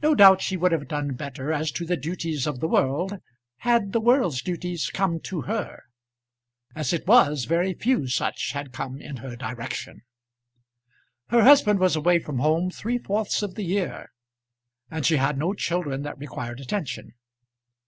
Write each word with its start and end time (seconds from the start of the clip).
No 0.00 0.14
doubt 0.14 0.40
she 0.40 0.56
would 0.56 0.70
have 0.70 0.86
done 0.86 1.14
better 1.14 1.52
as 1.52 1.72
to 1.72 1.84
the 1.84 1.96
duties 1.96 2.46
of 2.46 2.60
the 2.60 2.68
world, 2.68 3.18
had 3.56 3.90
the 3.90 3.98
world's 4.00 4.40
duties 4.40 4.88
come 4.88 5.18
to 5.22 5.40
her. 5.50 5.82
As 6.76 6.92
it 6.92 7.08
was, 7.08 7.44
very 7.44 7.74
few 7.74 8.06
such 8.06 8.52
had 8.52 8.70
come 8.72 9.00
in 9.00 9.16
her 9.16 9.34
direction. 9.34 10.02
Her 11.30 11.42
husband 11.42 11.80
was 11.80 11.96
away 11.96 12.20
from 12.20 12.38
home 12.38 12.70
three 12.70 12.98
fourths 12.98 13.42
of 13.42 13.56
the 13.56 13.64
year, 13.64 14.12
and 14.92 15.04
she 15.04 15.16
had 15.16 15.36
no 15.36 15.54
children 15.54 16.02
that 16.02 16.18
required 16.18 16.60
attention. 16.60 17.14